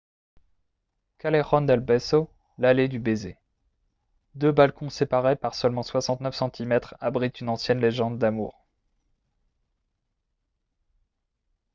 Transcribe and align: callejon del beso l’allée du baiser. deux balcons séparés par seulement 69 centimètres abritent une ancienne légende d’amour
callejon 1.19 1.61
del 1.61 1.79
beso 1.79 2.27
l’allée 2.57 2.87
du 2.87 2.97
baiser. 2.97 3.37
deux 4.33 4.51
balcons 4.51 4.89
séparés 4.89 5.35
par 5.35 5.53
seulement 5.53 5.83
69 5.83 6.33
centimètres 6.33 6.95
abritent 7.01 7.41
une 7.41 7.49
ancienne 7.49 7.79
légende 7.79 8.17
d’amour 8.17 8.65